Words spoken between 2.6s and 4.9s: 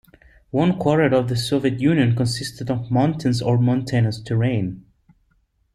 of mountains or mountainous terrain.